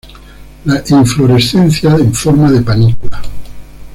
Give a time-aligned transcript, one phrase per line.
[0.65, 3.21] La inflorescencia en forma de panícula.